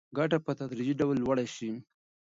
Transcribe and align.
ګټه 0.17 0.37
به 0.39 0.43
په 0.45 0.51
تدریجي 0.59 0.93
ډول 0.99 1.15
لوړه 1.23 1.45
شي. 1.55 1.71